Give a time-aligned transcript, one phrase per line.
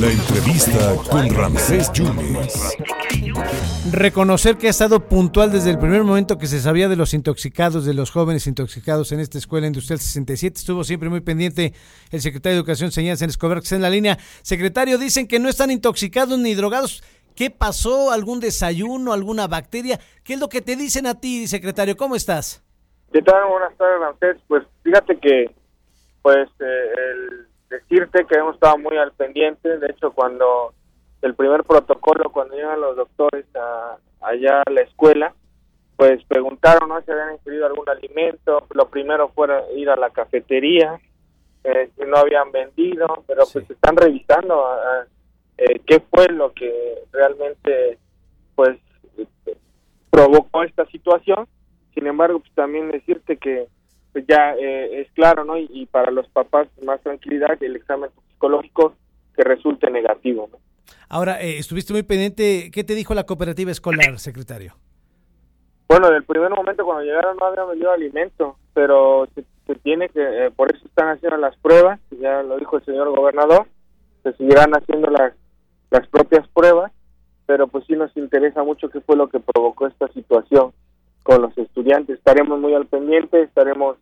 [0.00, 2.78] La entrevista con Ramsés Yunes.
[3.92, 7.84] Reconocer que ha estado puntual desde el primer momento que se sabía de los intoxicados,
[7.84, 10.56] de los jóvenes intoxicados en esta escuela industrial 67.
[10.58, 11.74] Estuvo siempre muy pendiente
[12.10, 14.16] el secretario de Educación, señal en Escobar, que está en la línea.
[14.42, 17.02] Secretario, dicen que no están intoxicados ni drogados.
[17.36, 18.12] ¿Qué pasó?
[18.12, 19.12] ¿Algún desayuno?
[19.12, 20.00] ¿Alguna bacteria?
[20.24, 21.98] ¿Qué es lo que te dicen a ti, secretario?
[21.98, 22.64] ¿Cómo estás?
[23.12, 23.44] ¿Qué tal?
[23.46, 24.42] Buenas tardes, Ramsés.
[24.48, 25.54] Pues fíjate que,
[26.22, 27.41] pues, eh, el
[27.72, 29.78] decirte que hemos estado muy al pendiente.
[29.78, 30.72] De hecho, cuando
[31.22, 33.46] el primer protocolo, cuando llegan los doctores
[34.20, 35.34] allá a la escuela,
[35.96, 37.00] pues preguntaron ¿no?
[37.02, 38.66] si habían ingerido algún alimento.
[38.74, 41.00] Lo primero fue ir a la cafetería,
[41.64, 44.64] eh, si no habían vendido, pero pues están revisando
[45.58, 47.98] eh, qué fue lo que realmente
[48.54, 48.78] pues
[50.10, 51.46] provocó esta situación.
[51.94, 53.66] Sin embargo, pues también decirte que
[54.12, 55.56] pues ya eh, es claro, ¿no?
[55.56, 58.94] Y, para los papás más tranquilidad el examen psicológico
[59.34, 60.58] que resulte negativo, ¿no?
[61.08, 64.74] Ahora, eh, estuviste muy pendiente, ¿qué te dijo la cooperativa escolar, secretario?
[65.88, 69.44] Bueno, del primer momento cuando llegaron no habían vendido alimento, pero se,
[69.82, 73.66] tiene que, eh, por eso están haciendo las pruebas, ya lo dijo el señor gobernador,
[74.22, 75.34] se seguirán haciendo las,
[75.90, 76.92] las propias pruebas,
[77.46, 80.72] pero pues sí nos interesa mucho qué fue lo que provocó esta situación
[81.22, 82.18] con los estudiantes.
[82.18, 83.96] Estaremos muy al pendiente, estaremos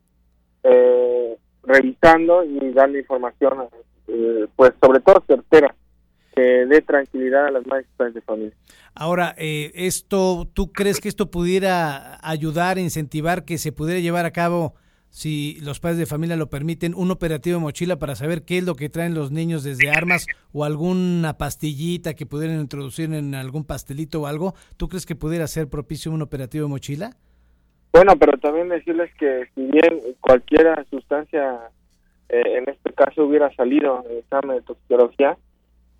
[0.62, 3.64] eh, revisando y dando información,
[4.08, 5.74] eh, pues sobre todo certera,
[6.34, 8.54] que dé tranquilidad a las madres de familia.
[8.94, 14.32] Ahora, eh, esto, ¿tú crees que esto pudiera ayudar, incentivar que se pudiera llevar a
[14.32, 14.74] cabo,
[15.10, 18.64] si los padres de familia lo permiten, un operativo de mochila para saber qué es
[18.64, 23.64] lo que traen los niños desde armas o alguna pastillita que pudieran introducir en algún
[23.64, 24.54] pastelito o algo?
[24.76, 27.16] ¿Tú crees que pudiera ser propicio un operativo de mochila?
[27.92, 31.58] Bueno, pero también decirles que si bien cualquier sustancia,
[32.28, 35.36] eh, en este caso hubiera salido en el examen de toxicología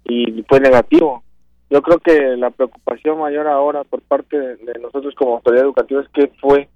[0.05, 1.25] y fue negativo,
[1.69, 6.09] yo creo que la preocupación mayor ahora por parte de, nosotros como autoridad educativa es
[6.13, 6.69] qué fue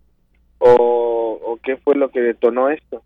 [0.58, 3.02] o, qué fue lo que detonó esto.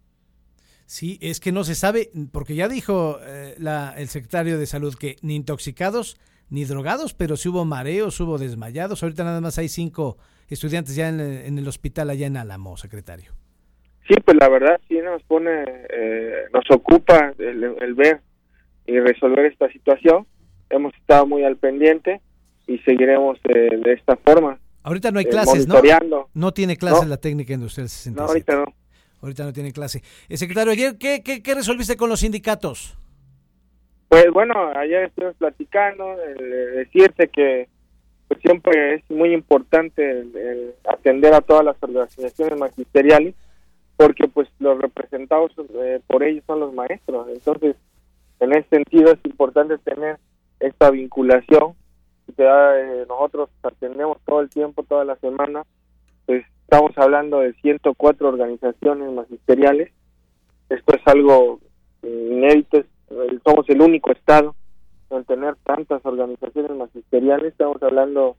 [0.87, 4.95] Sí, es que no se sabe, porque ya dijo eh, la, el secretario de salud
[4.95, 6.19] que ni intoxicados
[6.51, 9.03] ni drogados, pero sí hubo mareos, hubo desmayados.
[9.03, 10.17] Ahorita nada más hay cinco
[10.49, 13.33] estudiantes ya en, el hospital allá en Álamo, secretario.
[14.09, 18.21] Sí, pues la verdad sí nos pone, eh, nos ocupa el, ver
[18.87, 20.27] y resolver esta situación.
[20.71, 22.23] Hemos estado muy al pendiente
[22.67, 24.59] y seguiremos eh, de esta forma.
[24.89, 25.83] Ahorita no hay eh, clases, ¿no?
[26.33, 28.19] No tiene clases la técnica industrial 67.
[28.19, 28.75] No, ahorita no.
[29.21, 30.03] Ahorita no tiene clase.
[30.31, 32.97] secretario, ayer, ¿qué, qué, qué resolviste con los sindicatos?
[34.09, 36.17] Pues bueno, ayer estuvimos platicando,
[36.75, 37.69] decirte que
[38.29, 40.25] pues siempre es muy importante
[40.89, 43.35] atender a todas las organizaciones magisteriales
[43.97, 47.75] porque pues los representados eh, por ellos son los maestros entonces
[48.41, 50.19] en ese sentido es importante tener
[50.61, 51.75] esta vinculación
[52.37, 55.65] eh, nosotros atendemos todo el tiempo toda la semana
[56.27, 59.91] pues estamos hablando de 104 organizaciones magisteriales.
[60.69, 61.61] Esto es algo
[62.03, 62.85] inédito
[63.45, 64.55] somos el único estado
[65.11, 68.37] en tener tantas organizaciones magisteriales, estamos hablando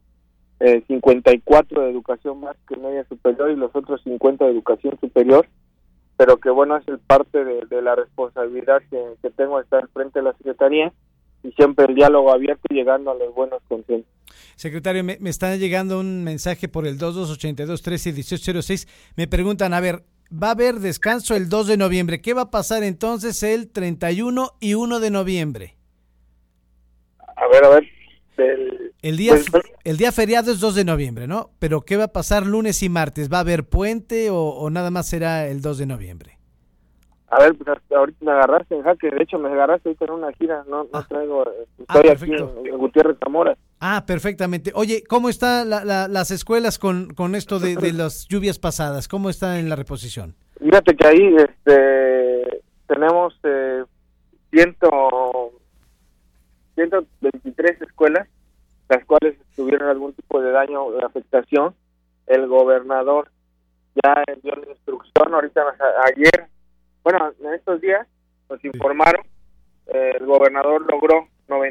[0.59, 5.47] eh, 54 de educación más que media superior y los otros 50 de educación superior,
[6.17, 10.25] pero que bueno, es el parte de, la responsabilidad que, tengo de estar frente de
[10.25, 10.93] la Secretaría
[11.43, 14.11] y siempre el diálogo abierto y llegando a los buenos consensos.
[14.55, 18.87] Secretario, me, me está llegando un mensaje por el 2282 13 1806.
[19.15, 22.21] Me preguntan, a ver, va a haber descanso el 2 de noviembre.
[22.21, 25.79] ¿Qué va a pasar entonces el 31 y 1 de noviembre?
[27.39, 27.87] a ver, a ver.
[29.01, 31.51] el, día, pues, el día feriado es 2 de noviembre, ¿no?
[31.59, 33.31] Pero ¿qué va a pasar lunes y martes?
[33.31, 36.38] ¿Va a haber puente o, nada más será el 2 de noviembre?
[37.31, 39.09] A ver, pues ahorita me agarraste en jaque.
[39.11, 40.63] De hecho, me agarraste ahorita en una gira.
[40.67, 41.05] No, no ah.
[41.07, 41.43] traigo.
[41.43, 43.55] Eh, estoy ah, aquí en, Gutiérrez Zamora.
[43.79, 44.71] Ah, perfectamente.
[44.73, 49.07] Oye, ¿cómo están las escuelas con, con esto de, de, las lluvias pasadas?
[49.07, 50.35] ¿Cómo está en la reposición?
[50.59, 53.83] Fíjate que ahí este, tenemos eh,
[54.51, 55.51] ciento
[56.75, 58.27] 123 escuelas,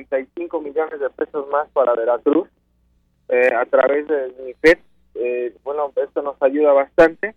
[0.06, 2.48] 45 millones de pesos más para Veracruz
[3.28, 4.78] eh, a través del MIFED.
[5.14, 7.34] Eh, bueno, esto nos ayuda bastante.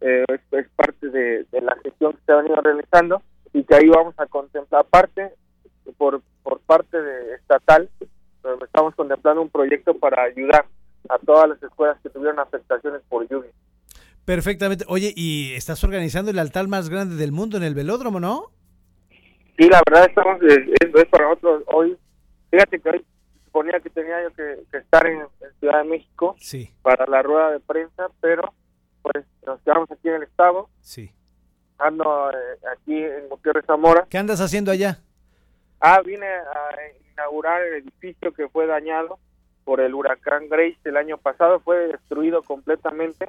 [0.00, 4.14] Eh, es, parte de, la gestión que se ha venido realizando y que ahí vamos
[4.18, 5.32] a contemplar parte
[5.98, 7.90] por, por parte de estatal.
[8.64, 10.64] Estamos contemplando un proyecto para ayudar
[11.08, 13.50] a todas las escuelas que tuvieron afectaciones por lluvia.
[14.24, 14.84] Perfectamente.
[14.88, 18.50] Oye, y estás organizando el altar más grande del mundo en el velódromo, ¿no?
[19.60, 21.94] Sí, la verdad estamos, es, es para nosotros hoy,
[22.50, 23.04] fíjate que hoy
[23.44, 25.26] suponía que tenía yo que, estar en,
[25.58, 26.72] Ciudad de México sí.
[26.80, 28.54] para la rueda de prensa, pero
[29.02, 30.70] pues nos quedamos aquí en el estado.
[30.80, 31.10] Sí.
[31.76, 32.34] Ando eh,
[32.72, 34.06] aquí en Gutiérrez Zamora.
[34.08, 35.00] ¿Qué andas haciendo allá?
[35.78, 36.70] Ah, vine a
[37.12, 39.18] inaugurar el edificio que fue dañado
[39.64, 43.26] por el huracán Grace el año pasado, fue destruido completamente.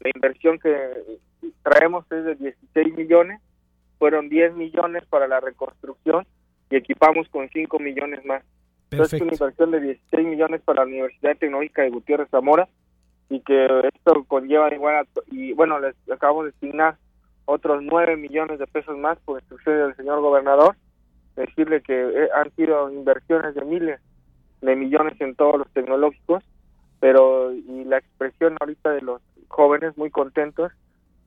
[0.00, 1.18] La inversión que
[1.62, 3.40] traemos es de 16 millones,
[4.02, 6.26] fueron 10 millones para la reconstrucción
[6.68, 8.42] y equipamos con 5 millones más.
[8.90, 12.68] Entonces, es una inversión de 16 millones para la Universidad Tecnológica de Gutiérrez Zamora
[13.30, 13.64] y que
[13.94, 16.96] esto conlleva igual a, y bueno, les acabamos de asignar
[17.44, 20.74] otros 9 millones de pesos más por instrucción del señor gobernador.
[21.36, 24.00] Decirle que eh, han sido inversiones de miles
[24.62, 26.42] de millones en todos los tecnológicos,
[26.98, 30.72] pero y la expresión ahorita de los jóvenes muy contentos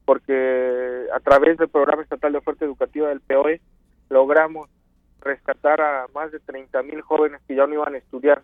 [0.06, 3.60] porque a través del programa estatal de oferta educativa del POE
[4.10, 4.70] logramos
[5.22, 8.44] rescatar a más de 30 mil jóvenes que ya no iban a estudiar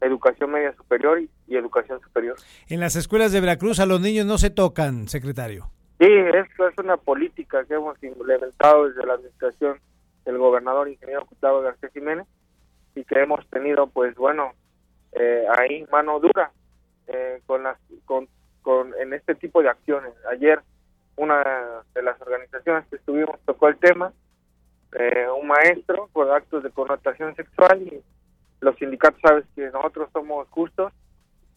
[0.00, 2.36] educación media superior y, educación superior.
[2.68, 5.70] En las escuelas de Veracruz a los niños no se tocan, secretario.
[6.00, 9.78] Sí, esto es una política que hemos implementado desde la administración
[10.24, 12.26] del gobernador ingeniero Gustavo García Jiménez
[12.94, 14.52] y que hemos tenido, pues bueno,
[15.12, 16.50] eh, ahí mano dura
[17.06, 18.26] eh, con las con,
[18.62, 20.12] con en este tipo de acciones.
[20.30, 20.60] Ayer
[21.22, 24.12] una de las organizaciones que estuvimos tocó el tema
[24.92, 28.02] eh, un maestro por actos de connotación sexual y
[28.60, 30.92] los sindicatos sabes que nosotros somos justos,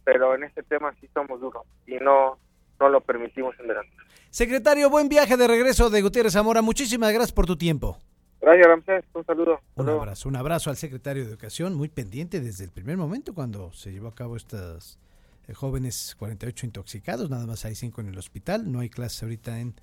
[0.05, 2.37] pero en este tema sí somos duros y no,
[2.79, 3.93] no lo permitimos en Veracruz.
[4.29, 6.61] Secretario, buen viaje de regreso de Gutiérrez Zamora.
[6.61, 7.97] Muchísimas gracias por tu tiempo.
[8.41, 9.03] Gracias, Ramsés.
[9.13, 9.59] Un saludo.
[9.75, 13.73] Un abrazo, un abrazo al secretario de Educación, muy pendiente desde el primer momento cuando
[13.73, 14.99] se llevó a cabo estas
[15.53, 19.75] jóvenes 48 intoxicados, nada más hay 5 en el hospital, no hay clases ahorita en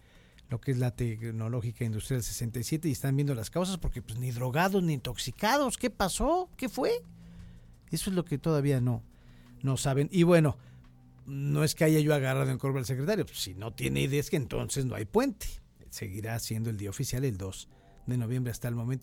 [0.49, 4.31] lo que es la tecnológica industrial 67 y están viendo las causas porque pues ni
[4.33, 6.51] drogados ni intoxicados, ¿qué pasó?
[6.57, 6.91] ¿Qué fue?
[7.91, 9.03] Eso es lo que todavía no,
[9.63, 10.09] no saben.
[10.13, 10.59] Y bueno,
[11.27, 14.29] no es que haya yo agarrado en curva al secretario, pues, si no tiene ideas
[14.29, 15.47] que entonces no hay puente.
[15.91, 17.69] Seguirá siendo el día oficial el 2
[18.07, 19.01] de noviembre hasta el momento.